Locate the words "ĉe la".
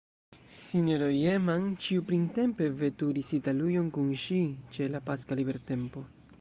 4.77-5.07